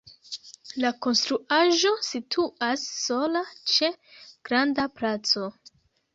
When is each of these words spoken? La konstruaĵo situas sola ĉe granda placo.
La 0.85 0.91
konstruaĵo 1.05 1.91
situas 2.07 2.87
sola 3.03 3.45
ĉe 3.75 3.93
granda 4.51 4.89
placo. 4.99 5.47